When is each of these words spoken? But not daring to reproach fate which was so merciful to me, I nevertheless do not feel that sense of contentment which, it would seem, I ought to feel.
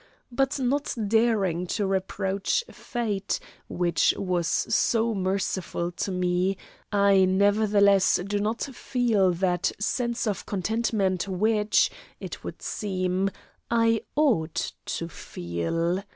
But 0.31 0.57
not 0.57 0.95
daring 1.09 1.67
to 1.77 1.85
reproach 1.85 2.63
fate 2.71 3.39
which 3.69 4.15
was 4.17 4.47
so 4.47 5.13
merciful 5.13 5.91
to 5.91 6.11
me, 6.11 6.57
I 6.91 7.25
nevertheless 7.25 8.19
do 8.25 8.39
not 8.39 8.63
feel 8.63 9.29
that 9.33 9.71
sense 9.79 10.25
of 10.25 10.47
contentment 10.47 11.27
which, 11.27 11.91
it 12.19 12.43
would 12.43 12.63
seem, 12.63 13.29
I 13.69 14.01
ought 14.15 14.71
to 14.87 15.07
feel. 15.07 16.03